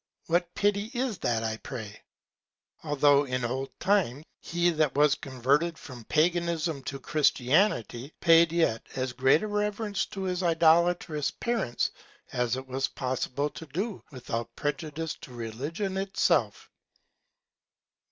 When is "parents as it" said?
11.29-12.65